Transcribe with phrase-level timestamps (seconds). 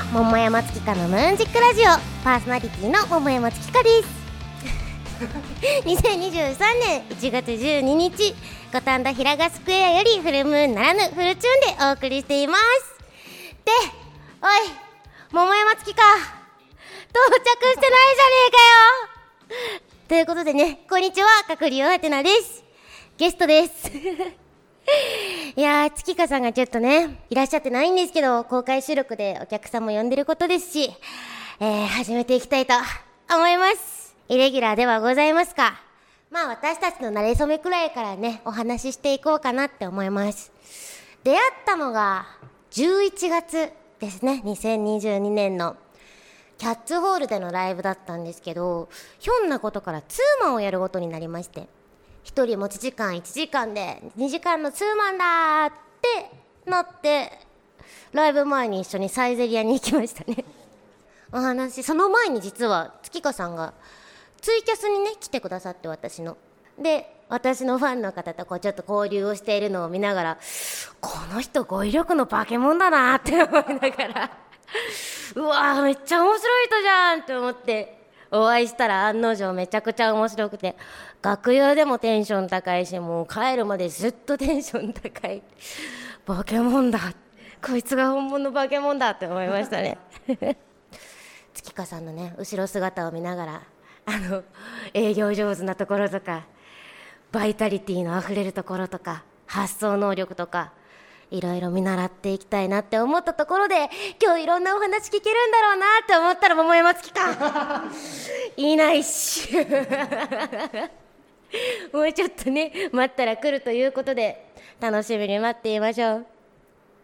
[0.00, 1.84] は桃山月花のムーンジックラジオ。
[2.24, 4.08] パーソナリティの桃山月花です。
[5.84, 8.34] 2023年1月12日
[8.72, 12.62] 五反田平賀スクエアよりフルムーンならぬフルチューンでお送りしています。
[13.64, 13.72] で
[14.40, 14.70] おい
[15.32, 16.26] 桃山月花到
[17.38, 19.80] 着してないじゃねえかよ。
[20.08, 22.64] ということでねこんにちは隔離はてなです。
[23.18, 24.39] ゲストです
[25.56, 30.92] いやー、月花さんがちょっとね、いらっしゃってないんですけど、公開収録でお客さんも呼んでることですし、
[31.60, 32.74] えー、始めていきたいと
[33.32, 34.14] 思います。
[34.28, 35.80] イレギュラーではございますか。
[36.30, 40.52] まあ私たちの馴れ初めくらいからね、お話ししていこうかなって思います。
[41.24, 42.26] 出会ったのが
[42.70, 45.76] 11月ですね、2022年の。
[46.56, 51.68] キャッツホールでのライブだったんですけど、ひょんなことからツーマンをやることになりまして。
[52.24, 57.32] 1人持ち時間1時間で2時間のツーマンだってなって
[58.12, 60.44] ライブ前に一緒にサイゼリアに行きましたね。
[61.32, 63.72] お話その前に実は月花さんが
[64.40, 66.36] ツイキャスにね来てくださって私の。
[66.78, 70.38] で私のファンの方とこうちょっと交流をしているのを見ながら
[71.00, 74.30] この人語彙力の化け物だなって思いながら
[75.36, 77.99] うわめっちゃ面白い人じゃんって思って。
[78.30, 80.76] お会いしたら案の定めちゃくちゃ面白くて
[81.20, 85.42] 楽屋でもテンション高いしもう帰るまでずっとテンション高い。
[86.26, 87.00] 化け物だ。
[87.62, 89.98] こいつが本物の化け物だって思いましたね。
[91.52, 93.62] 月花さんのね後ろ姿を見ながら
[94.06, 94.44] あの
[94.94, 96.44] 営業上手なところとか
[97.32, 100.72] バイタリティのあふれるところとか発想能力とか
[101.30, 103.88] いろいろ見習っていきたいなって思ったところで
[104.20, 107.84] 今日いろんなお話聞けるんだろうなって思ったら桃山月か
[108.56, 109.48] いないし
[111.92, 116.26] もうちょっとね待ったら来るということで楽しみに待っていましょう。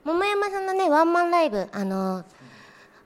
[0.05, 2.24] 桃山さんのねワンマンライブあのー、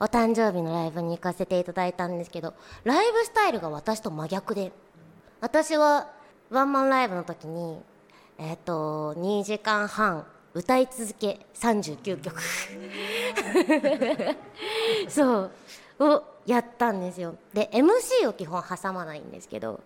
[0.01, 2.53] お誕生日のライブに行かせていただいたんですけど
[2.85, 4.71] ライブスタイルが私と真逆で
[5.41, 6.09] 私は
[6.51, 7.81] ワンマンライブの時に
[8.37, 12.41] えっ、ー、と2時間半歌い続け39曲。
[15.09, 15.51] そう
[16.01, 17.37] をやったんですよ。
[17.53, 19.81] で MC を基本挟まないんですけど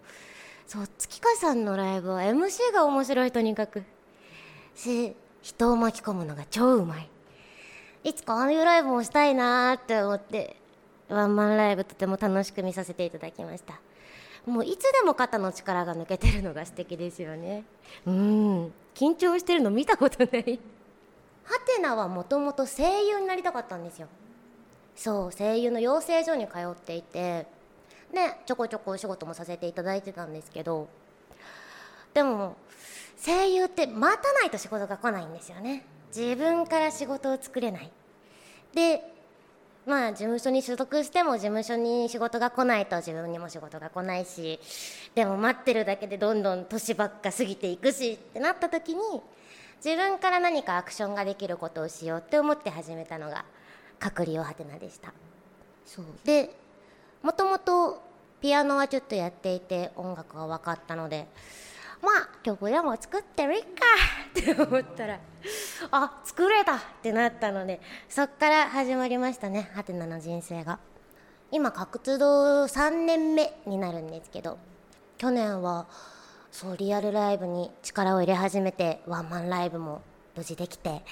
[0.67, 3.83] そう月花さんのライブは MC が面白いとにかく。
[4.75, 7.09] し人を巻き込むのが超うまい。
[8.05, 10.57] いつかああいうライブもしたいなって思って
[11.09, 13.81] ワンマンライブとても楽しく見させていただきました。
[14.47, 17.65] もういつでも肩の力が抜けてるのが素敵ですよね。
[18.07, 18.73] うん。
[18.95, 20.61] 緊張してるの見たことない。
[21.45, 24.09] ハテナはもともと声優になりたかったんですよ。
[24.97, 27.47] そう声優の養成所に通っていて。
[28.13, 30.89] でちょこちょこお仕事もさせていただいてたんですけど。
[32.13, 32.57] でも
[33.25, 35.87] 声優って待たないと仕事が来ないんですよね。
[36.15, 37.91] 自分から仕事を作れない。
[38.75, 39.14] で
[39.87, 44.59] まあ事務所に所属しても事務所に仕事が来ないと自分にも仕事が来ないし
[45.15, 49.01] でも待ってるだけでどんどん年ばっか過ぎていくしってなった時に
[49.85, 53.45] 自分から何かアクションができることをしようって思って始めたのが
[53.99, 55.13] 隔離をはてなでした。
[55.85, 56.05] そう。
[56.25, 56.51] で
[57.23, 58.03] もともと
[58.41, 61.27] ピアノはちょっとやっていて音楽が分かったので
[62.05, 63.69] まあ曲でも作ってもいいか。
[64.41, 65.19] って思ったら
[65.91, 70.79] あ作れたってなったのでそっから始まりましたねハテナの人生が。
[71.51, 74.59] 今活動3年目になるんですけど
[75.19, 75.87] 去年は
[76.51, 80.03] そうリアルライブに力を入れ始めてワンマンライブも
[80.37, 81.03] 無事できて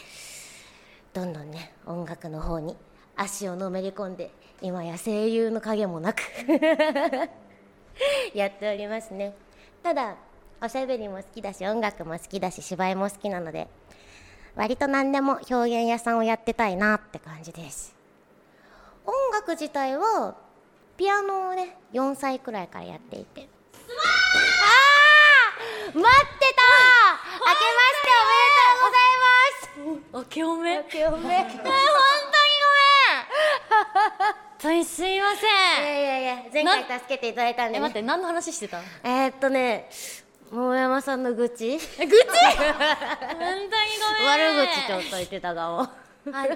[1.13, 2.77] どんどんね音楽の方に
[3.15, 6.23] 足をのめり込んで今や声優の影もなく
[8.35, 9.37] やっておりますね。
[9.83, 10.17] ただ
[10.65, 13.67] おしゃべりも好きだし音楽も好きだし芝居も好きなので
[14.55, 17.97] 割と何でも表現屋さんをやってたいなって感じです。
[19.05, 20.37] 音楽自体は
[20.97, 23.41] ピアノをね4歳くらいからやっていて。
[23.41, 23.45] あ
[25.95, 26.07] 待ってた！
[27.39, 30.23] 明けましておめでとうございます！
[30.23, 30.77] 明けおめ？
[30.77, 31.19] 明けおめ。
[31.19, 31.73] 本当にごめん。
[34.59, 35.47] 当にすいませ
[35.83, 35.83] ん。
[35.83, 38.81] いやいやいや前回助けていただいたんで、ね、え待って何の話してた？
[39.03, 39.89] えー、っとね
[40.53, 41.79] 桃山さんの愚痴？
[41.79, 41.87] 愚痴？
[41.97, 42.21] 本当に
[43.71, 44.67] ごめん。
[44.67, 45.81] 悪口ちょっと言ってたがも。
[45.81, 45.89] あ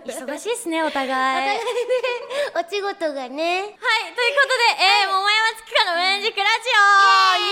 [0.04, 1.56] 忙しいですねお互い。
[1.56, 1.60] お互いね。
[2.54, 3.72] お仕事がねはい
[4.14, 7.38] ということで、えー、桃山月花のメンジクラジオ。
[7.38, 7.48] イ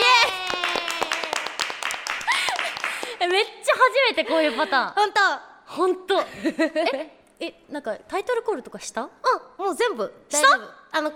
[3.22, 3.28] エーイ。
[3.32, 4.92] めっちゃ初めてこういうパターン。
[4.92, 5.20] 本当。
[5.64, 6.20] 本当。
[7.40, 9.00] ええなんかタイトルコールとかした？
[9.00, 9.08] うん
[9.64, 10.12] もう全部。
[10.28, 10.46] した？
[10.98, 11.10] あの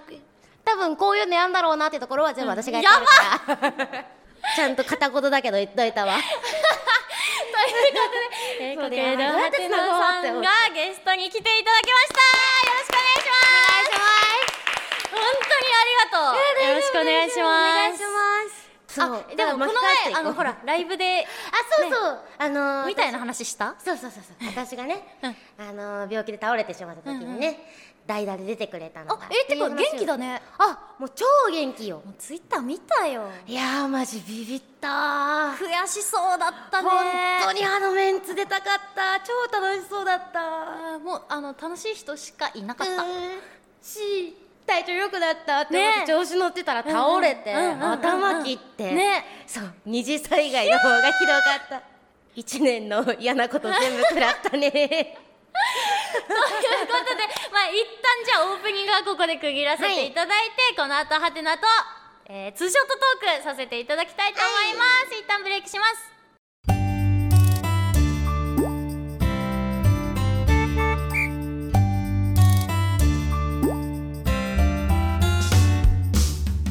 [0.64, 4.04] 多分こういうのやんだろうなってところは全部私がやってるから、うん、
[4.56, 6.16] ちゃんと片言だけど言っといたわ。
[8.58, 12.14] ということで、えー、これはハテナさんがゲストに来ていただきました。
[12.18, 15.10] よろしくお願いします。
[15.10, 16.68] 本当にありがとう。
[16.68, 17.42] よろしくお願いします。
[17.42, 18.08] お願いしま
[18.54, 18.68] す。
[19.00, 21.26] あでもこの前あのほらライブであ
[21.76, 23.76] そうそう、ね、あのー、みたいな話した？
[23.78, 25.18] そうそうそうそう私がね、
[25.58, 27.56] あのー、病気で倒れてしまった時にね、うんうん
[28.08, 29.76] 代打で出てくれたのがあえっていう話を。
[29.76, 30.40] 元気だね。
[30.58, 32.02] あもう超元気よ。
[32.04, 33.28] もうツイッター見たよ。
[33.46, 35.52] いやーマジビビったー。
[35.56, 36.88] 悔しそうだったね。
[37.44, 39.20] 本当にあのメンツ出たかった。
[39.20, 40.98] 超楽しそうだった。
[40.98, 43.10] もうあの楽しい人しかいなかった、うん。
[43.82, 44.34] し
[44.66, 45.60] 体調良くなった。
[45.60, 49.24] ってって調子乗ってたら倒れて、頭切って、ね。
[49.46, 51.82] そう二次災害の方がひどかった。
[52.34, 55.18] 一年の嫌なこと全部食らったね
[56.08, 57.22] ことで、
[57.52, 61.66] まあ、一旦じゃあオープニングはここで区切らせていただいて、この後ハテナと、
[62.26, 66.12] えー、ツーショットトークさせていただきたいと思います、一旦ブレイクします。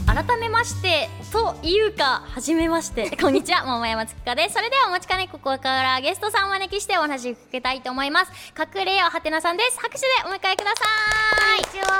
[0.07, 3.15] 改めましてというかはじめまして。
[3.17, 4.55] こんにちは桃山月花です。
[4.55, 8.31] それではお待ちかねここからゲストさんをお招きしてお話を聞けたいと思います。
[8.57, 9.79] 隠れよはてなさんです。
[9.79, 10.85] 拍手でお迎えくださ
[11.57, 11.95] いこんにちは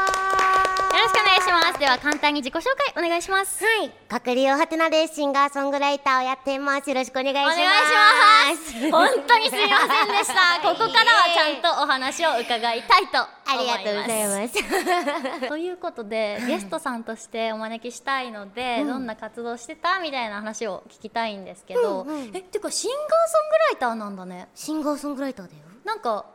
[0.98, 2.64] よろしくお願いしますでは簡単に自己紹
[2.96, 5.14] 介お願いしますはい、かくりおはてなです。
[5.16, 6.90] シンガーソングライターをやっています。
[6.90, 7.58] よろしくお願いしおます。
[7.58, 11.62] 願いします 本当にすみませんでしたここからはちゃんと。
[11.62, 15.46] とお話を伺いたいとあ思いますりがとうございます。
[15.50, 23.08] ということでゲストさんとしてお招きしたいので、どんな活動してたみたいな話を聞きたいんですけど、うんうんえってかシンガーソ
[23.46, 25.60] ングライターなんだねシンガーソングライターだよ。
[25.86, 26.26] なんか、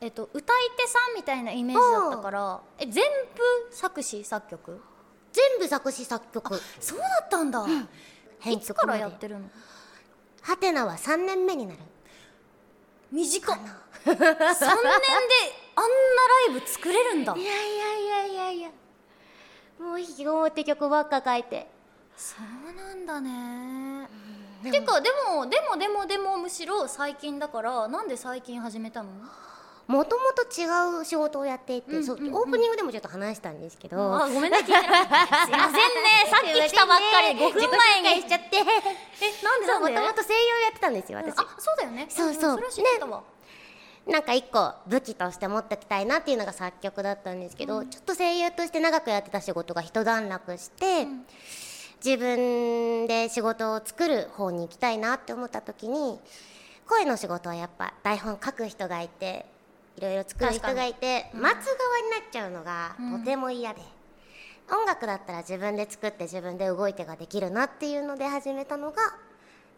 [0.00, 4.80] えっと、歌い手さんみたいなイメージだったからえ全部作詞作曲？
[5.32, 6.60] 全部作詞作曲。
[6.80, 7.70] そうだったんだ、い
[8.40, 9.46] 編つからやってるの？
[10.42, 11.78] はてなは3年目になる。
[13.10, 13.56] 短っ。
[13.56, 13.58] 3
[14.14, 14.30] 年であんな
[16.50, 17.34] ライブ作れるんだ。
[17.36, 18.70] いやいやいやいやいや。
[19.78, 21.68] もう引きこもって曲ばっか書いて。
[22.16, 22.36] そ
[22.70, 24.08] うなんだね。
[24.70, 29.10] てかでもでもでもでもむしろ最近だからなんで最近始めたの？
[29.86, 34.14] もともと違う仕事をやっていて、オープニングでもちょっと話したんですけど。
[34.14, 34.64] あごめんね聞い。
[34.66, 35.80] て ないすいませんね。
[36.30, 38.56] さっき来たばっかり5分前に自己紹介しちゃって。
[38.62, 41.38] えなんでもともと声優やってたんですよ私。
[41.38, 42.06] あそうだよね。
[42.08, 43.22] そうそうんそれは知ってたわ、
[44.06, 51.06] なんか一個武器として持っておきたいなっていうのが作曲だったんですけど、ちょっと声優として長くやってた仕事が一段落して、
[52.04, 56.18] 自分で仕事を作る方に行きたいなって思った時に
[56.88, 59.46] 声の仕事はやっぱ台本書く人がいて
[59.96, 63.80] いろいろ作る人がいて、待つ側になっちゃうのがとても嫌で、
[64.70, 69.02] 音楽だったら自分で作って自分で動いてができるなっていうので始めたのが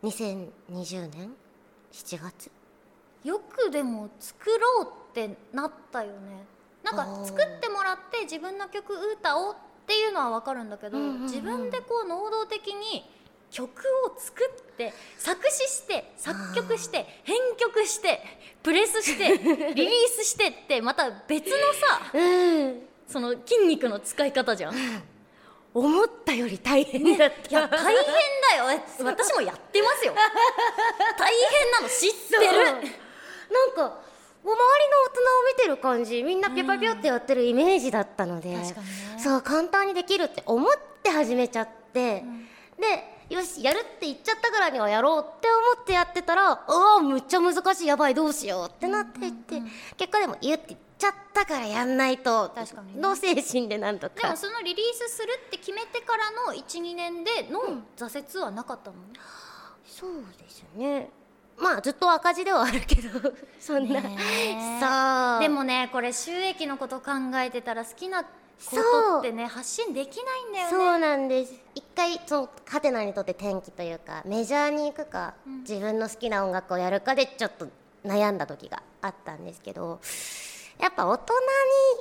[0.03, 1.35] 2020年
[1.93, 2.51] 7月。
[3.25, 6.47] よくでも作ろうってなったよね。
[6.83, 9.57] なんか作ってもらって自分の曲歌おうっ
[9.87, 11.23] ていうのは分かるんだけど、うんうんうん。
[11.23, 13.11] 自分でこう能動的に
[13.55, 18.21] 曲を作って作詞して作曲して編曲して
[18.65, 19.39] プレスして
[19.75, 22.89] リリースしてってまた別のさうん。
[23.07, 24.75] その筋肉の使い方じゃん。
[24.75, 24.77] い
[25.73, 28.05] 思ったより大変だった、や大変
[28.65, 28.81] だよ。
[28.99, 30.15] え私もやってますよ。
[31.19, 32.65] 大変なの知ってる。
[32.65, 34.01] なんか
[34.43, 38.93] 周りの大人を見てる感じみんなピョピョピョってやってるイメージだったので、確かにね。
[39.19, 42.25] そう簡単にできるって思って始めちゃって、
[42.79, 46.67] でよしやるって言っちゃったからにはやろうって思ってやってたらあ
[46.99, 49.63] あむっちゃ難しいやばいどうしようってなっていって、
[49.97, 53.01] 結果でも言うって言っちゃったからやんないと確かにね。
[53.01, 54.23] の精神でなんとか。
[54.23, 58.97] でもそのリリースするって決めてからの12年での挫折はなかったの、
[59.87, 61.11] そうですよね
[61.57, 63.09] まあずっと赤字ではあるけど
[63.61, 65.41] そんな、そう。
[65.41, 68.29] でもねこれ収益のこと考えてたら好きなこ
[68.71, 70.71] とってね発信できないんだよね。
[70.71, 71.55] そうなんです。
[71.75, 75.35] 一回そのハテナにとって転機というかメジャーに行くか、
[75.69, 77.69] 自分の好きな音楽をやるかでちょっと
[78.05, 80.01] 悩んだ時があったんですけど
[80.79, 81.35] やっぱ大人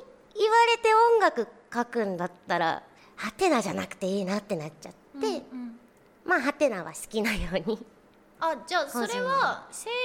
[0.03, 0.05] に
[0.35, 2.83] 言われて音楽書くんだったら
[3.15, 5.79] ハテナじゃなくていいなってなっちゃって、うんうん。
[6.25, 7.85] まあハテナは好きなように
[8.45, 9.95] あじゃあそれは声優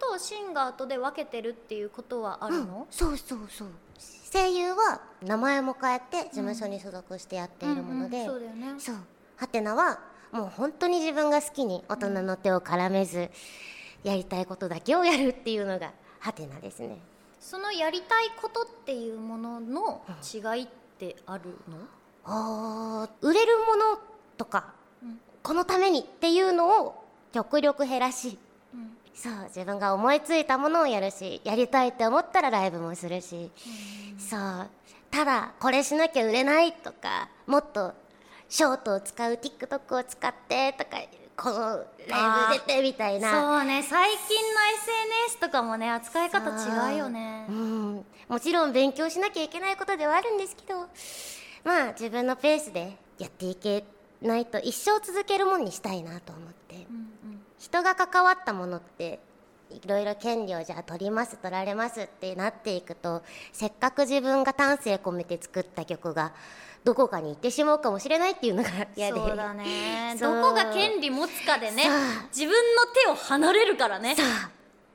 [0.00, 3.68] とシンガーとで分けてるっていうことはあるの、そうそうそう。
[4.32, 8.80] 声優は名前も変えて事務所に所属してやっているもので、うんうんそうだよね。
[8.80, 8.96] そう。
[9.36, 10.00] ハテナは
[10.32, 13.30] もう本当に自分が好きに大人の手を絡めず、
[14.02, 16.98] やりたいことだけをやるっていうのがハテナですね。
[17.38, 20.02] そのやりたいことっていうものの
[20.34, 21.78] 違いってあるの、
[22.24, 24.00] あー売れるもの
[24.36, 25.20] とか、うん。
[25.44, 27.03] このためにっていうのを
[27.34, 28.38] 極力減らし
[28.72, 33.50] うんそう自分が思いついたものをやるしやりたいって思ったらライブもするし、
[34.18, 34.68] そう
[35.10, 37.92] ただこれしなきゃ売れないとかもっと
[38.48, 40.98] ショートを使う TikTok を使ってとか
[41.36, 43.30] このライブ出てみたいな。
[43.30, 44.60] そうね最近の
[45.28, 47.46] SNS とかもね扱い方違うよね。
[47.48, 48.04] うん。
[48.28, 50.88] もちろん勉強しなきゃいけないことではあるんですけど
[51.64, 53.84] まあ自分のペースでやっていけ
[54.22, 56.63] ないと一生続けるもんにしたいなと思って、
[57.64, 59.20] 人が関わったものって
[59.70, 66.34] いろいろ権利をじゃあ取ります取られますってなっていくとせっかく自分が丹精込めて作った曲が
[66.84, 69.18] どこかに行ってしまうかもしれないっていうのが 嫌で。
[69.18, 70.14] そうだね。
[70.20, 71.84] どこが権利持つかでね
[72.28, 74.14] 自分の手を離れるからね。
[74.14, 74.22] さ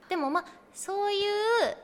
[0.08, 1.24] でもまあそういう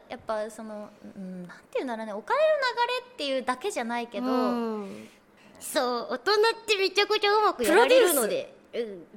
[0.08, 2.14] やっぱその、うん、なんていうんだろうね。
[2.14, 4.36] お金の流れっていうだけじゃないけあど、う
[4.84, 5.10] ん。
[5.60, 6.08] そう。
[6.12, 6.36] 大人っ
[6.68, 8.50] てめちゃくちゃうまくプやられるので。
[8.50, 8.56] うん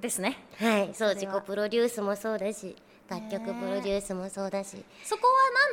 [0.00, 0.38] ですね。
[0.58, 0.94] はい。
[0.94, 2.76] そう自己プロデュースもそうだし
[3.08, 4.84] 楽曲プロデュースもそうだし。
[5.02, 5.22] そこ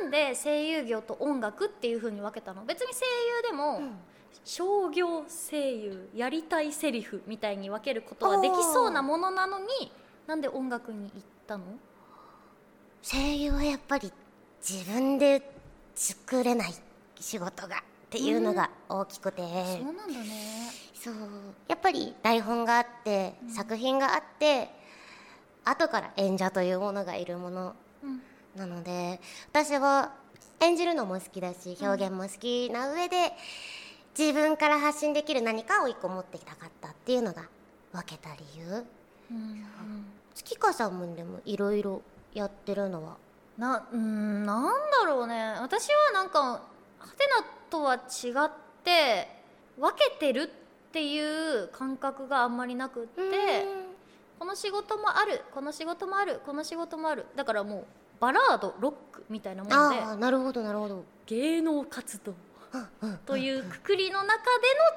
[0.00, 2.64] なんで声優業と音楽っていう風に分けたの？
[2.64, 3.92] 別に声優でも、
[4.44, 9.66] 商業声優やりたいセリフみたいに分けることはできそうなものなのに
[10.26, 11.64] なんで音楽に行ったの？
[13.02, 14.12] 声優はやっぱり
[14.66, 15.48] 自分で
[15.94, 16.74] 作れない
[17.20, 19.46] 仕事がっていうのが大きくて、そ
[19.80, 20.70] うなんだね
[21.10, 21.14] そう。
[21.68, 24.68] やっぱり台本があって、作品があって
[25.64, 28.20] 後から演者というものがいるものうん。
[28.56, 29.20] なので
[29.52, 30.12] 私は
[30.60, 33.32] 演じるのも好きだし表現も好きな上で、
[34.18, 37.42] 自分から発信できる何かを一個持ってきたかったっていうのが
[37.92, 38.84] 分けた理由。
[39.30, 39.66] うん
[40.34, 42.02] 月香さんもでもいろいろ
[42.34, 43.16] やってるのは？
[43.56, 45.54] なうんなんだろうね。
[45.60, 46.62] 私はなんか
[46.98, 48.50] ハテナとは違っ
[48.84, 49.28] て
[49.78, 50.50] 分けてる
[50.88, 53.22] っていう感覚があんまりなくって
[54.38, 57.26] この仕事もあるこの仕事もあるこの仕事もある。
[57.36, 57.84] だからもう
[58.20, 61.04] バラードロックみたいなものでああなるほどなるほど。
[61.26, 62.34] 芸能活動
[63.24, 64.44] というくくりの中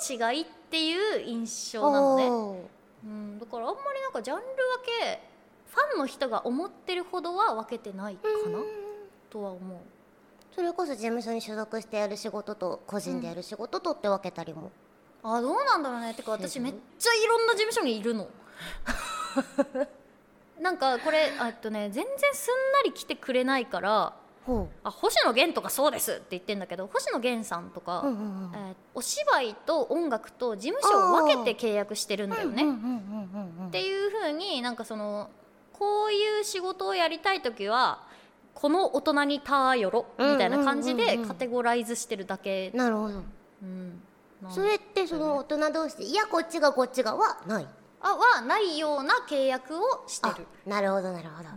[0.09, 2.69] での違いっていう印象なのね、
[3.05, 4.49] うん、だからあんまりなんかジャンル分
[5.01, 5.21] け
[5.69, 8.59] ファンの人が思ってるほどは分けてないかな
[9.29, 9.77] とは思う。
[10.53, 14.71] それこそ事務所に所属してやる仕事と個人でやる仕事とって分けたりも、
[15.23, 16.13] あどうなんだろうね。
[16.13, 18.27] てか私めっちゃいろんな事務所にいるの。
[20.59, 24.13] なんかこれあえっとね全然すんなり来てくれないから
[24.45, 28.55] ほあ星野源とかそうですって言ってんだけど星野源さんとか、ううんうんうん。
[28.55, 35.29] えーお芝居と音楽と事務所を分けて契約してるんだよね、うんうんうんうんうんっていう風になんかその
[35.71, 38.01] こういう仕事をやりたい時は
[38.53, 43.13] この大人にたよろみたいな感じでうんうんうんうんカテゴライズしてるだけ、なるほど。
[43.63, 44.01] うんなん
[44.49, 47.67] それってその大人同士でいやこっちがこっちがはない？
[48.01, 51.49] あはないような契約をしてあるなるほどなるほど、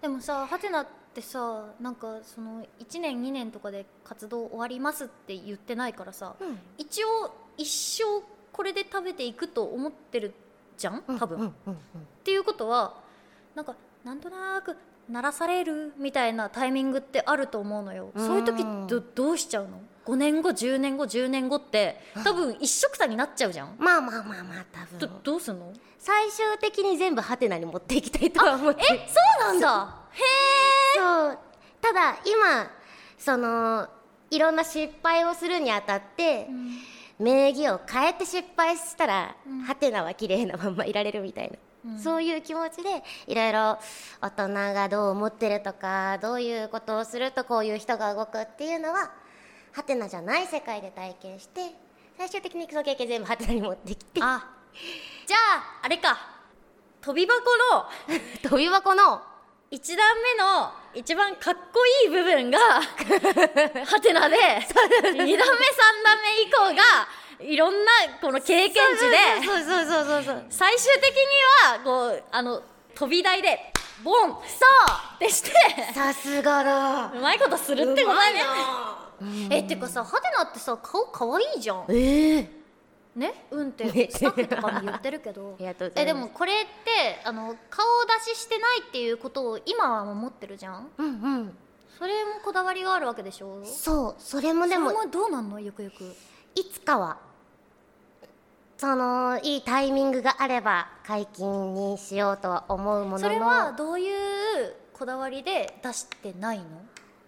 [0.00, 6.58] でもさハテナってさなんかその1年2年とかで活動終わりますって言ってないからさ、うん。
[6.78, 10.32] 一応一生これで食べていくと思ってる
[10.78, 11.02] じゃん？
[11.18, 11.78] 多分、っうんうんうん。
[12.22, 12.94] ていうことは
[13.56, 14.76] なんかなんとなく
[15.08, 18.10] 鳴らされるみたいなタイミングってあると思うのよ。
[18.14, 18.26] うん。
[18.26, 19.80] そういう時どどうしちゃうの？
[20.06, 23.74] 5年後10年後10年後って多分一緒くたになっちゃうじゃん。
[23.78, 25.20] まあまあまあまあ多ど分。
[25.22, 25.72] どうすんの？
[25.98, 28.82] 最終的に全部ハテナに持っていきたいとは思って。
[28.82, 29.96] えそうなんだ。
[30.12, 30.18] へ
[30.98, 31.38] そう。
[31.80, 32.70] ただ今
[33.18, 33.88] その
[34.30, 36.48] いろんな失敗をするにあたって、
[37.18, 43.78] 名義を変えて失敗したら、ハテナは綺麗なまんまいられるみたいな、そういう気持ちでいろいろ
[44.20, 49.12] 大人がどう思ってるとかどういうことをするとこういう人が動くっていうのは
[49.74, 51.60] ハテナじゃない世界で体験して
[52.16, 54.20] 最終的にその経験全部ハテナに持ってきて。
[54.22, 54.46] あ
[55.26, 56.16] じゃああれか。
[57.00, 57.86] 飛び箱の
[58.42, 59.20] 飛び箱の
[59.70, 62.58] 1段目の一番かっこいい部分が
[63.84, 65.36] ハテナで2段目3
[66.04, 67.08] 段目以降が
[67.40, 71.18] いろんなこの経験値でそうそうそうそうそう最終的に
[71.74, 72.62] はこうあの
[72.94, 74.40] 飛び台でボンそう
[75.16, 75.52] ってして
[75.92, 77.06] さすがだ。
[77.12, 78.38] うまいことするってことだね。
[78.38, 79.03] な
[79.50, 81.84] えってかさハテナってさ顔かわいいじゃん。
[81.88, 82.50] ええ
[83.16, 83.46] ね？
[83.50, 85.56] うんってねスタッフとかに言ってるけど。
[85.60, 87.86] えでもこれってあの顔
[88.24, 90.90] 出ししてないっていうことを今は思ってるじゃん。
[90.98, 91.56] うんうん。
[91.96, 93.64] それもこだわりがあるわけでしょ？
[93.64, 95.60] そうそれもでもそれもどうなんの？
[95.60, 96.02] ゆくゆく。
[96.56, 97.18] いつかは。
[98.76, 103.18] そのいいタイミングがあれば解禁にしようとは思うものの。
[103.20, 106.58] それはどういうこだわりで出してない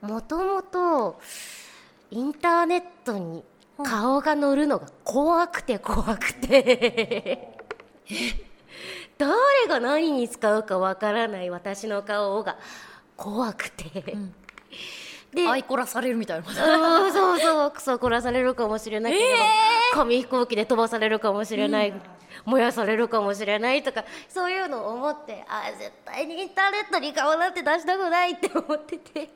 [0.02, 0.08] の？
[0.08, 1.20] もともと
[2.16, 3.44] インターネットに
[3.84, 7.52] 顔が載るのが怖くて怖くて。
[9.18, 9.34] 誰
[9.68, 12.56] が何に使うかわからない私の顔が
[13.16, 14.16] 怖くて、
[15.32, 19.24] でアイコラされるみたいなそうそうそうクソ殺されるかもしれないけど、
[19.92, 21.94] 紙飛行機で飛ばされるかもしれない、
[22.44, 29.30] 燃やされるかもしれないとかそういうのを思ってあー絶対にインターネットに顔なんて出したくないって思ってて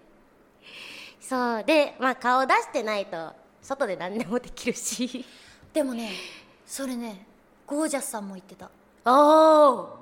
[1.21, 1.65] そう。
[1.65, 5.25] でまあ顔出してないと外で何でもできるし。
[5.73, 6.11] でもね
[6.67, 7.27] それね
[7.67, 8.71] ゴージャスさんも言ってた。
[9.05, 10.01] おお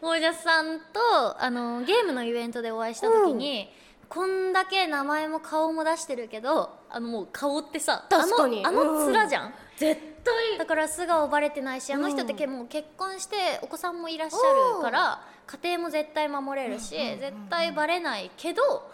[0.00, 3.68] ゴージャスさんとあのゲームのイベントでお会いした時に、
[4.08, 8.64] こんだけ名前も顔も出してるけどあのもう顔ってさ確かに。
[8.64, 9.12] あのあのうん。
[9.12, 10.58] 面じゃん、絶対。
[10.58, 14.36] だから素顔バレてないしあの人ってけもう結婚してお子さんもいらっしゃ
[14.76, 18.90] るから家庭も絶対守れるし絶対バレないけど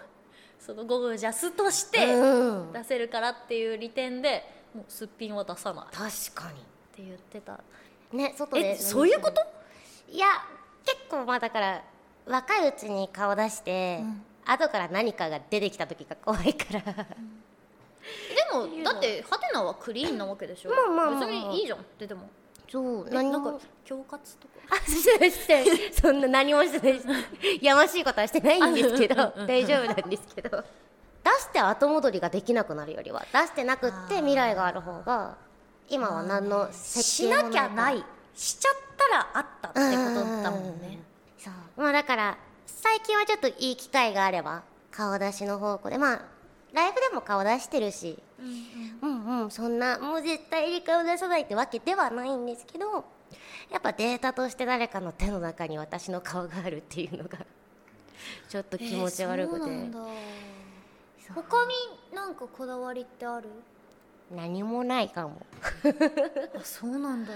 [0.65, 2.73] そのゴージャスとしてうん。
[2.73, 4.43] 出せるからっていう利点で
[4.75, 5.85] もうすっぴんは出さない。
[5.85, 6.01] っ確
[6.35, 6.51] か
[6.97, 7.61] て言ってた。
[8.13, 9.43] にね外でえそういうこと？
[10.11, 10.27] いや
[10.85, 11.83] 結構まあだから
[12.27, 14.23] 若いうちに顔出して、うん。
[14.47, 16.81] 後から何かが出てきた時が怖いから。
[16.81, 16.93] で
[18.53, 20.71] もだってハテナはクリーンなわけでしょ。
[20.71, 21.85] まあまあまあ別にいいじゃん。
[21.99, 22.29] 出ても
[22.69, 24.55] そうえ何もなんか恐喝とか？
[24.71, 27.01] あしてしてそんな何もしてない
[27.63, 29.15] やましいことはしてないんですけど
[29.47, 30.65] 大丈夫なんですけど。
[31.25, 35.39] 出して後戻りができなくなるよりは出してなくって未来がある方が
[35.89, 38.05] 今は何の設しなきゃない。
[38.35, 40.99] しちゃったらあったってことだもんね。
[41.39, 41.81] そう。
[41.81, 46.21] まあだから最近はちょっといい機会があれば顔出しの方向でまあ
[46.75, 48.19] ライブでも顔出してるし。
[49.03, 49.51] うんうん。
[49.51, 53.05] そんなもう絶対に顔出さないってわけではないんですけど
[53.71, 57.39] やっぱデータとして誰かの手の中に私の顔があるっていうのが
[58.49, 60.25] ちょっと気持ち悪くて、えー
[61.35, 61.73] 他に
[62.15, 63.49] なんかこだわりってある？
[64.31, 65.41] 何もないかも。
[66.55, 67.33] あそうなんだ。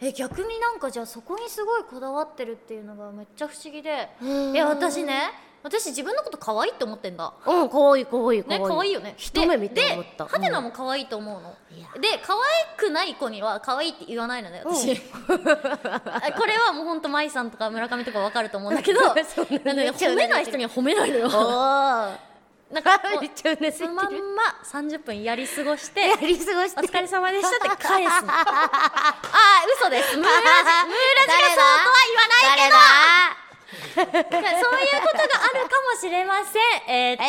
[0.00, 4.08] え逆になんかじゃあそこにすごいこだわってるっていうのがめっちゃ不思議で。
[4.22, 5.30] うんいや私ね
[5.62, 7.32] 私自分のこと可愛いって思ってんだ。
[7.46, 8.68] うん可愛い可愛い可愛ねい。
[8.68, 9.14] 可愛いよね。
[9.16, 10.24] 一目見て思った。
[10.24, 11.88] でハテナも可愛いと思うの、いや。
[12.00, 12.40] で可愛
[12.76, 19.22] くない子には可愛いって言わないのね私、あ これはもうほんと舞さんとか村上とかわかると思うんだけど なね
[19.90, 21.28] 褒めない人には褒めないのよ。
[22.70, 26.80] なんかもう めっちゃうそのまんま30分やり過ごしてやり過ごして。
[26.80, 30.16] お疲れ様でしたって返すのああ嘘です。
[30.16, 32.70] ムーラジムーラジがそうとは言わないけ
[33.32, 33.37] ど
[33.94, 37.24] そういうことがあるかもしれませんえー、っと、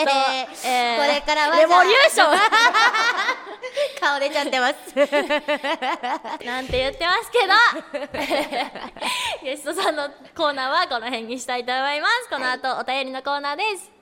[0.67, 2.25] えーこれからはレボリューショ
[3.99, 4.73] 顔出ちゃってます。
[4.95, 7.53] ン なんて言ってますけど。
[9.43, 12.29] ゲストさんのコーナーはこの辺にしたいと思います。
[12.29, 13.98] この後お便りのコーナーです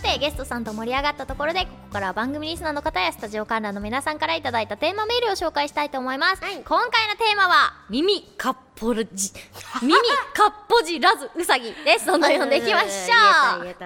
[0.00, 6.54] さてゲストさんと盛り上がったところでここからは番組リスナーの方やスタジオ観覧の皆さんからいただいたテーマメールを紹介したいと思います、はい。
[6.54, 9.04] 今回のテーマは耳かっぽじ。
[9.82, 9.92] 耳
[10.32, 12.06] かっぽじらずうさぎです。
[12.06, 13.76] どんどん読んでいきましょう。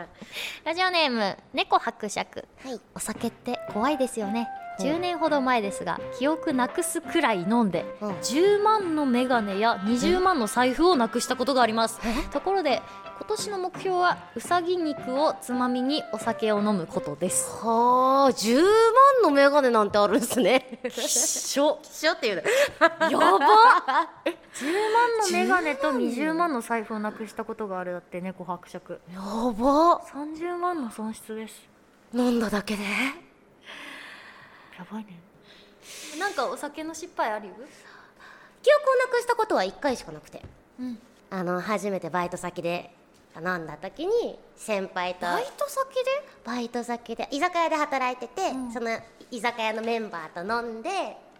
[0.65, 2.47] ラジオネーム猫伯爵。
[2.63, 2.81] たはい。
[2.95, 4.49] お酒って怖いですよね。
[4.79, 8.11] 10年ほど前ですが記憶なくすくらい飲んでうん。
[8.19, 11.99] 10万のメガネや20万の財布をなくしたことがあります。
[12.31, 12.83] ところで
[13.17, 17.49] 今年の目標はうさぎ肉をつまみにお酒を飲むことです。
[17.65, 18.73] はあ10万
[19.23, 20.81] のメガネなんてあるんですね。
[20.91, 21.79] しょ。
[21.83, 22.37] しょっていう。
[22.37, 22.43] の
[23.11, 23.39] やば。
[24.55, 30.01] 10万のメガネと20万の財布をなくしたことがあるだって猫伯爵やば。
[30.07, 31.63] 30万の損失です。
[32.13, 32.83] 飲んだだけで？
[32.83, 32.89] や
[34.91, 35.21] ばいね。
[36.19, 37.49] なんかお酒の失敗ある？
[37.49, 37.55] よ
[38.63, 40.43] 記憶をなくしたことは1回しかなくて。
[40.81, 40.99] うん。
[41.31, 42.95] あの初めてバイト先で
[43.41, 46.29] 飲んだ時に先輩とバイト先で？
[46.45, 48.73] バイト先で居酒屋で働いてて、うん。
[48.73, 48.91] その
[49.31, 50.91] 居酒屋のメンバーと飲んで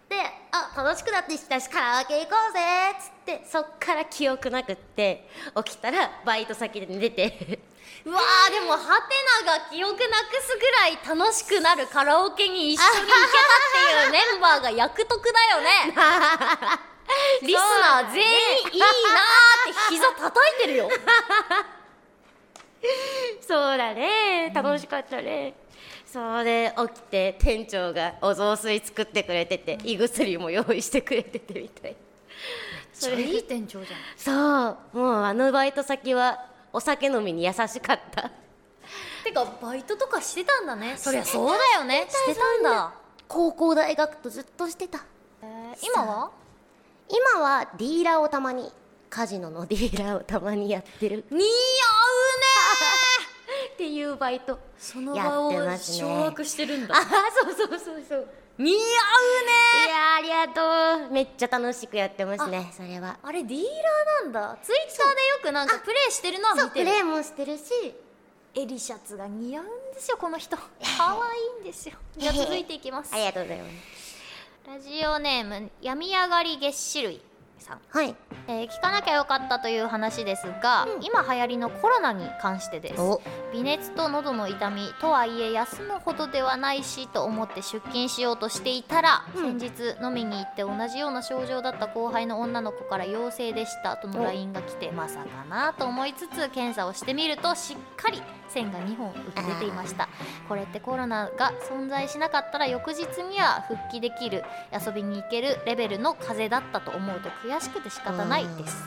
[0.07, 0.15] で
[0.51, 2.59] あ楽しくなってきたしカラオケ行こうぜ
[2.91, 5.27] っつってそっから記憶なくって
[5.65, 7.59] 起きたらバイト先で寝て。
[8.05, 15.95] うわーでもハテナが記憶なくすぐらい楽しくなるカラオケに一緒に行けたっていう メンバーが役得だよね。
[17.41, 18.29] リスナー全員
[18.73, 18.93] いいなーっ
[19.65, 20.89] て膝叩いてるよ
[23.41, 24.51] そうだね。
[24.53, 25.53] 楽しかったね、
[26.05, 31.95] それ起きて店長がお雑炊作ってくれてて胃薬も用意してくれててみたい
[32.93, 33.99] それいい店長じゃん。
[34.15, 34.97] そう。
[34.97, 38.31] もうあのバイト先はお酒飲みに優しかった。
[39.23, 40.95] てかバイトとかしてたんだね。
[40.97, 42.05] そりゃそうだよね。
[42.09, 42.93] してたんだ。
[43.27, 44.99] 高校大学とずっとしてた。
[45.81, 46.31] 今は？
[47.07, 48.71] 今はディーラーをたまに
[49.09, 51.25] カジノのディーラーをたまにやってる。
[51.29, 51.45] 似合って
[53.75, 56.95] っていうバイトそのや場をってますね掌握してるんだ。
[56.95, 57.01] あ
[57.43, 58.27] そうそうそうそう。
[58.57, 58.81] 似合うね。
[59.85, 61.11] いやーありがとう。
[61.11, 63.17] めっちゃ楽しくやってますねそれは。
[63.21, 64.57] あれディーラーなんだ。
[64.63, 66.85] ツイッターでよくなんかプレイしてるのは見てる。
[66.85, 67.63] プレイもしてるし。
[68.55, 70.55] 襟シャツが似合うんですよこの人。
[70.55, 70.63] 可
[71.09, 71.95] 愛いんですよ。
[72.17, 73.11] じゃあ続いていきます。
[73.13, 74.15] ありがとうございます。
[74.65, 77.21] ラジオネーム病み上がり月種類
[77.59, 78.15] さん、はい。
[78.47, 83.01] えー聞かなきゃよかったという話ですが、今流行りのコロナに関してです。
[83.01, 83.21] お。
[83.53, 89.59] 微熱と喉の痛みとはいえ休むほどではないしと思って出勤しようとしていたら、うん。
[89.59, 94.23] 先日飲みに行って同じような症状だった後輩の女の子から陽性でしたとのお。
[94.25, 100.07] LINE が来てまさかなと思いつつ検査をしてみるとしっかり線が2本浮き出ていました。
[100.47, 108.83] これってコロナが存在しなかったら翌日には復帰できる遊びに行けるレベルの風邪だったと思うと悔しくて仕方ないです。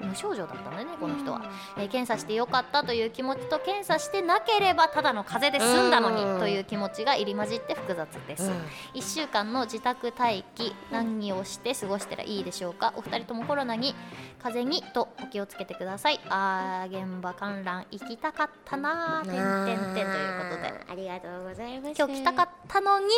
[0.00, 1.42] 無症状だったんだよねこの人は、
[1.76, 6.34] えー検査してよかったという気持ちと検査してなければただの風邪で済んだのうん。
[6.34, 8.50] にという気持ちが入り混じって複雑です、
[8.94, 12.92] 1週間の自宅待機何をして過ごしたらいいでしょうか？
[12.96, 13.94] お二人ともコロナに
[14.42, 16.20] 風邪にとお気をつけてください。
[16.28, 20.68] あー現場観覧行きたかったなーてんてんてんということで。
[20.90, 21.94] ありがとうございます。
[21.98, 23.06] 今日来たかったのに。
[23.06, 23.08] っ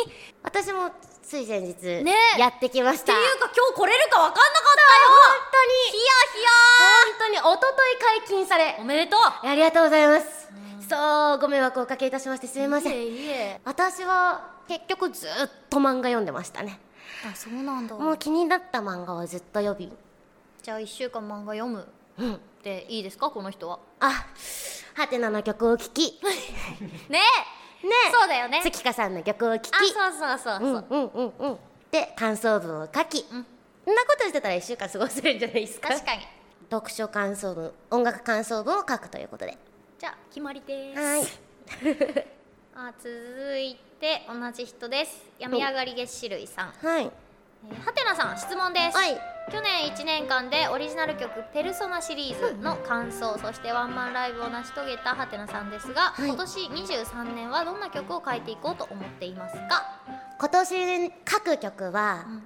[0.43, 0.91] 私も
[1.23, 2.13] つい先日ね。
[2.37, 3.05] やってきました。
[3.05, 5.09] ていうか今日来れるか分かんなかったよ。
[5.09, 5.65] 本当
[5.95, 6.01] に
[6.75, 8.77] 一昨日解禁され。
[8.79, 9.19] おめでとう。
[9.47, 10.49] ありがとうございます。
[10.89, 12.93] そうご迷惑をおかけいたしましてすみません。
[12.93, 13.61] いえいえ。
[13.65, 15.29] 私は結局ずっ
[15.69, 16.79] と漫画読んでましたね。
[17.29, 17.95] あそうなんだ。
[17.95, 19.91] もう気になった漫画をずっと読み。
[20.61, 21.87] じゃあ1週間漫画読む。
[22.17, 22.39] うん。
[22.63, 23.29] でいいですか？
[23.29, 23.79] この人は。
[23.99, 24.25] あ
[24.95, 26.19] ハテナの曲を聴き。
[27.09, 27.19] ね
[27.83, 28.61] ねそうだよね。
[28.63, 29.73] 月香さんの曲を聴き。
[29.75, 29.79] あ
[30.11, 31.59] そうそうそうそう、うんうんうんうん。
[31.89, 33.45] で感想文を書き、うん。
[33.85, 35.87] そんなことしてたら1週間過ごせるんじゃないですか？
[35.89, 36.27] 確かに
[36.71, 39.57] 読書感想文音楽感想文を書くということで。
[39.99, 41.01] じゃあ決まりです。
[41.01, 41.23] はい。
[42.73, 45.21] あ続いて同じ人です。
[45.37, 46.71] 病み上がり月種類さん。
[46.71, 47.03] はい。
[47.03, 49.21] えーはてなさん質問です、はい。
[49.51, 56.29] 去年1年間でオリジナル曲「ペルソナ」シリーズの感想、そしてワンマンライブを成し遂げたはてなさんですが、はい。
[56.29, 59.99] 今年23年はどんな曲を書いていこうと思っていますか、
[60.39, 62.43] 今年書く曲は、うん。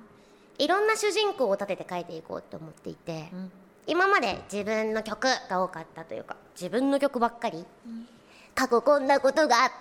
[0.57, 3.51] いろんな主人公を立てて書いていこうと思っていて、うん
[3.87, 7.65] 今まで自分の曲が多かったというか自分の曲ばっかり、
[8.55, 9.71] 過去こんなことがあっ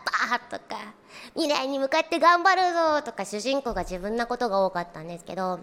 [0.50, 0.94] たとか
[1.34, 5.60] 未来に向かって頑張るぞとか主人公が自分のことが多かったんですけど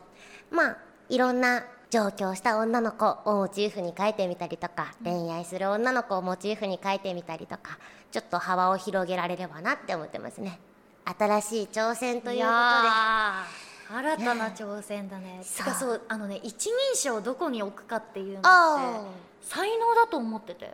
[0.49, 0.77] まあ
[1.09, 7.77] いろんな上京した女の子をモチーフに書いてみたりとか、恋愛する女の子をモチーフに書いてみたりとか
[8.11, 10.59] ちょっと幅を広げられればなって思ってますね。
[11.03, 13.60] 新しい挑戦ということで
[13.93, 15.71] 新たな挑戦だねそうて。
[15.71, 19.03] かそうあのね一人称をどこに置くかっていうのってあ
[19.41, 20.73] 才能だと思ってて。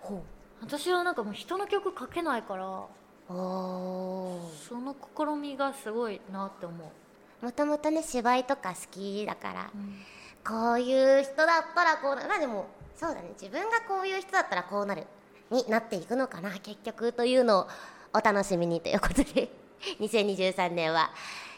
[0.00, 0.22] ほ
[0.62, 4.68] 私はなんかもう人の曲書けないからうおー。
[4.68, 6.92] その試みがすごいなって思
[7.42, 9.70] う、もともとね芝居とか好きだから、
[10.44, 12.28] こういう人だったらこうなる。
[12.28, 13.30] まあでもそうだね。
[13.40, 15.06] 自分がこういう人だったらこうなる。
[15.50, 17.68] になっていくのかな結局というのを
[18.14, 19.50] お楽しみにということで
[20.00, 21.10] 2023年は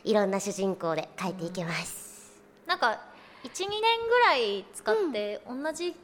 [0.04, 3.00] いろんな主人公で書いていきます、なんか
[3.44, 5.94] 12年ぐらい使って同じ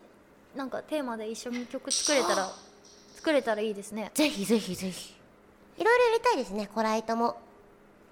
[0.54, 2.50] なんかテーマで一緒に曲作れたら
[3.14, 4.10] 作れたらいいですね。
[4.14, 5.14] ぜひぜひぜひ。
[5.76, 6.68] いろいろやりたいですね。
[6.72, 7.36] コライトも。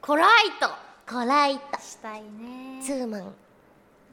[0.00, 0.68] コライト。
[1.12, 1.80] コライト。
[1.80, 2.82] したいね。
[2.82, 3.34] ツーマン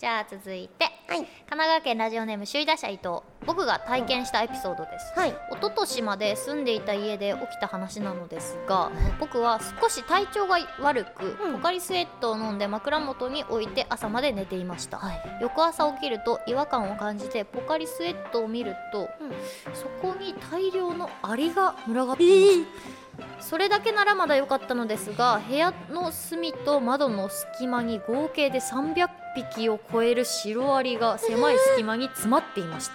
[0.03, 1.19] じゃあ続いてはい。
[1.19, 5.17] 神奈川県ラジオネーム首位打者伊藤僕が体験したエピソードです。
[5.17, 5.29] はい。
[5.29, 11.53] 一昨年まで住んでいた家で起きた話なのですが僕は少し体調が悪く、うん。
[11.53, 15.21] ポカリスエットを飲んで枕元に置いて朝まで寝ていました、はい。
[15.39, 19.31] 翌朝起きると違和感を感じてポカリスエットを見るとうん。
[19.73, 23.02] そこに大量のアリが群がっていました、
[23.39, 32.93] それだけならまだ良かったのですが部屋の隅と窓の隙間に合計で300匹を超えるシロアリが狭い隙間に詰まっていました。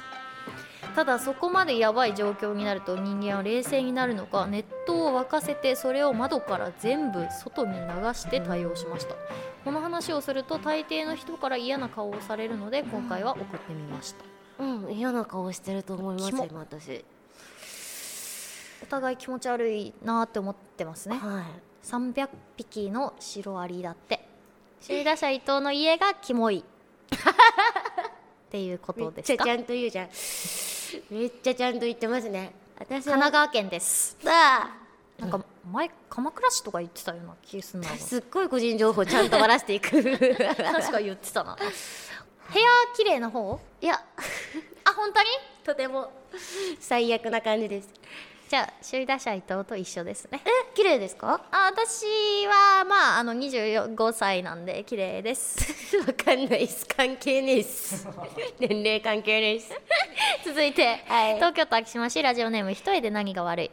[0.94, 7.78] ただそこまでやばい状況になると人間は冷静になるのか熱湯を沸かせてそれを窓から全部外に流
[8.14, 9.14] して対応しました。
[9.64, 14.12] この話をすると大抵の人から嫌な顔をされるので今回は送ってみまし
[14.58, 14.64] た。
[14.64, 17.04] うん嫌な顔してると思います私。
[17.14, 17.17] お
[18.88, 21.16] 互い気持ち悪いなって思ってますね。
[21.16, 21.86] はい。
[21.86, 24.26] 300匹のシロアリだって。
[24.84, 26.64] 首位打者伊藤の家がキモい。
[26.64, 29.44] っていうこめとですか？
[29.44, 30.08] っちゃちゃんと言うじゃん。
[31.10, 32.52] めっちゃちゃんと言ってますね。
[32.78, 34.16] 私神奈川県です。
[34.22, 34.70] さあ。
[35.18, 39.90] なんか前鎌倉市とか言ってたような気すんなすっごい個人情報ちゃんとばらしていく。
[39.90, 41.56] 確か言ってたな。
[41.56, 41.70] 部屋
[42.96, 43.60] 綺麗な方？
[43.80, 43.94] いや。
[43.94, 45.28] あ本当に？
[45.64, 46.12] とても
[46.78, 47.88] 最悪な感じです
[48.48, 50.40] じゃあ首位打者伊藤と一緒ですね。
[50.42, 51.42] え綺麗ですか？
[51.50, 52.06] あ私
[52.46, 55.58] はまああの25歳なんで綺麗です。
[56.00, 56.86] わかんないっす。
[56.86, 58.08] 関係ねえっす。
[58.58, 59.70] 年齢関係ねえっす。
[60.46, 61.34] 続いて、はい。
[61.34, 63.70] 東京都昭島市ラジオネーム一重で何が悪い、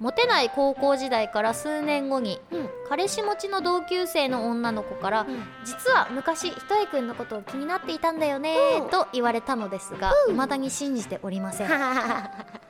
[0.00, 2.68] モテない高校時代から数年後に、うん。
[2.88, 5.26] 彼氏持ちの同級生の女の子から、ん。
[5.64, 8.90] 実は昔一重くんのことを気になっていたんだよね、うん。
[8.90, 11.68] と言われたのですが、未だに信じておりません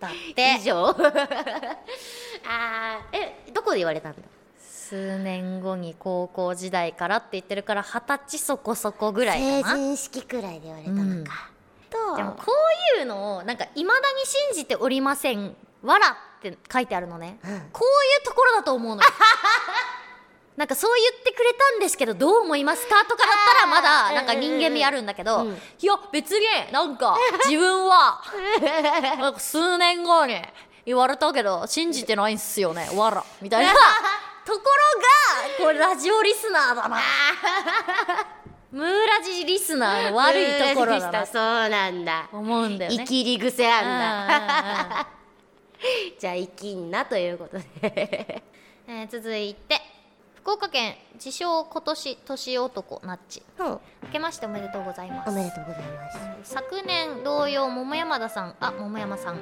[0.00, 0.56] だって。
[0.58, 0.88] 以上。
[2.46, 4.18] あーえどこで言われたんだ
[4.60, 9.76] 数年後に高校時代からって言ってるから二十歳そこそこぐらい成かな。
[9.76, 11.50] 人式くらいで言われたのか、
[11.90, 12.16] と。
[12.16, 12.44] でもこ
[12.96, 15.54] ういうのをなんかいまだに信じておりません。
[15.82, 17.68] わらって書いてあるのね、うん。
[17.72, 19.08] こういうところだと思うのよ
[20.58, 28.20] なんかそう言ってくれたんですけどどう思いますかとかだったらまだなんか人間味あるんだけど、うんいや別になんか自分は
[29.20, 30.34] なんか数年後に
[30.84, 33.72] 言われたけど信じてないんすよね わらみたいな。
[34.44, 36.98] ところがこれラジオリスナーだな。
[38.72, 42.28] ムーラジリスナーの悪いところだなそうなんだ。
[42.32, 42.96] 思うんだよね。
[42.96, 45.06] 生きり癖あんだ。
[46.18, 48.42] じゃあ生きんなということで。
[48.88, 49.97] えー続いて
[50.48, 53.42] 福岡県自称今年年男ナッチ。
[53.58, 53.64] う。
[53.64, 53.80] ん明
[54.12, 55.28] けましておめでとうございます。
[55.28, 56.54] おめでとうございます。
[56.54, 59.36] 昨年同様桃山田さんあ桃山さん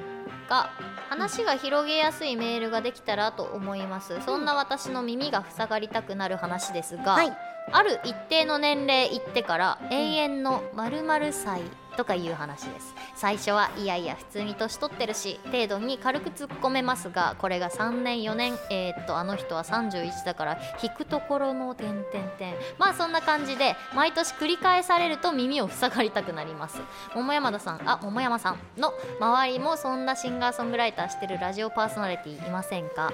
[0.49, 0.69] が
[1.07, 4.21] 話が広げやすいメールができたらと思います。
[4.25, 7.31] そんな私の耳が塞がりたくなる話ですが、はい。
[7.71, 11.61] ある一定の年齢いってから永遠の〇〇歳
[11.97, 12.93] とかいう話です。
[13.15, 18.57] 最初はいやいや普通に年取ってるし程度に軽く突っ込めますがこれが3年4年。
[18.69, 22.03] えーっとあの人は31だから引くところの点々
[22.37, 22.55] 点。
[22.77, 26.79] まあそんな感じで毎年繰り返されると耳を塞がりたくなります。
[27.15, 33.11] 桃山田さんあ桃山さんの周りもそんなシンガーソングライターしてるラジオパーソナリティいませんか？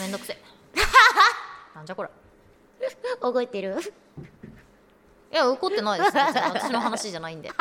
[0.00, 0.36] めんどくせ
[1.74, 2.10] なんじゃこれ
[3.20, 3.76] 覚えてる？
[5.32, 7.50] いや怒ってないです別に私の話じゃないんで。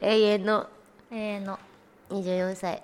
[0.00, 0.66] 永遠の。
[1.10, 1.58] えーの。
[2.10, 2.82] 24歳。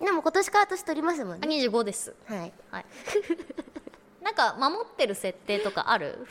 [0.00, 2.14] でも今年から年取りますもんあね25です。
[2.26, 2.52] はい。
[2.70, 2.86] はい。
[4.22, 6.26] なんか守ってる設定とかある？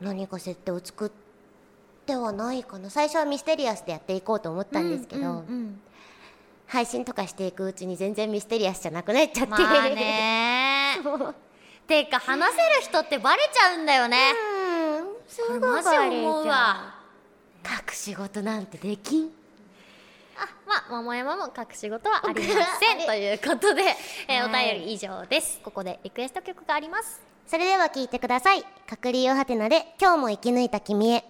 [0.00, 1.10] 何か設定を作っ
[2.06, 2.90] てはないかな。
[2.90, 5.82] 最初はミステリアスでやっていこうと思ったんですけど、うんうん
[6.70, 11.00] 配信とかしていくうちに全然ミステリアスじゃなくなっちゃって、まあね。
[11.02, 11.34] そ う
[11.86, 14.34] てか話せる人ってバレちゃうんだよね
[15.28, 16.94] うんすごいこれマジ思うわ。
[17.64, 19.26] 隠し事なんてできん。
[20.36, 23.06] あまあ桃山も隠し事はありません。
[23.06, 23.82] ということで、
[24.28, 24.74] えーおはい。
[24.76, 25.60] 便り以上です。
[25.62, 27.20] ここでリクエスト曲があります。
[27.46, 28.64] それでは聞いてください。
[28.88, 31.24] 隔離をはてなで今日も生き抜いた君へ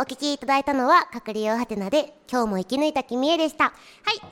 [0.00, 3.64] お聞きいただいたのは隔離をはてなで今日も生き抜いた君へでした。
[3.64, 3.74] はい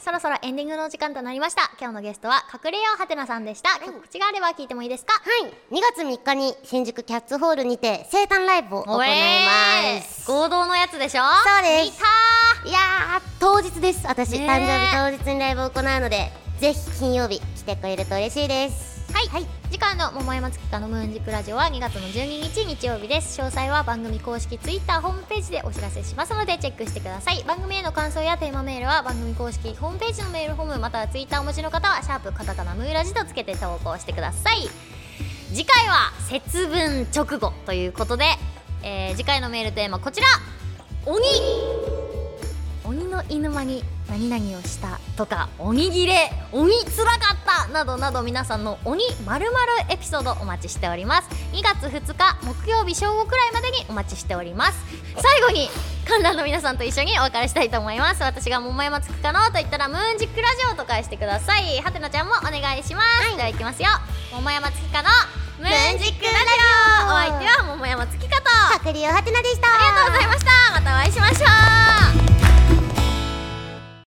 [0.01, 1.71] そろそろエンディングの時間となりました。
[1.79, 3.79] 今日のゲストは隠れようはてなさんでした。
[3.79, 5.13] 告知があれば聞いてもいいですか？
[5.13, 5.53] はい。
[5.71, 10.25] 2月3日に新宿キャッツホールにて生誕ライブを行います。
[10.31, 11.23] 合同のやつでしょ？
[11.23, 12.01] そうです。
[12.67, 14.07] いやー当日です。
[14.07, 23.41] 私、誕生日当日にライブを行うのでぜひ金曜日来てくれると嬉しいですはい、次回の桃山月花のムーンジクラジオは2月の12日日曜日です。
[23.41, 27.43] 詳細は番組公式ツイッターホームページでお知らせしますのでチェックしてください。
[27.45, 34.69] 番組への感想やテーマメールは番組公式ホームページのメールフォームまたはツイッターお持ちの方はシャープカタカナムーラジとつけて投稿してください。
[35.49, 38.25] 次回は節分直後ということで、
[38.83, 40.27] えー次回のメールテーマこちら。
[41.07, 41.25] 鬼。
[42.85, 49.47] 鬼の犬間に何々をしたとか鬼切れ鬼つらかったなどなど皆さんの鬼まる
[49.91, 51.29] エピソードお待ちしております。
[51.53, 54.79] 2月2日木曜日正午くらいまでにお待ちしております。
[55.17, 55.69] 最後に
[56.07, 58.23] 観覧の皆さんと一緒にお別れしたいと思います。
[58.23, 61.81] 私が桃山つくかのと言ったらムーンジックラジオと返してください。
[61.83, 63.89] はてなちゃんもお願いします、ではいきますよ。
[64.33, 65.09] 桃山つくかの
[65.59, 66.37] ムーンジックラジ
[67.05, 67.07] オ。
[67.07, 68.45] お相手は桃山つきかと
[68.79, 69.69] 隔離をはてなでした。
[69.69, 70.13] ありがとう